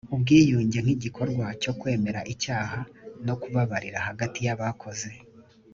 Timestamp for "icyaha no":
2.33-3.35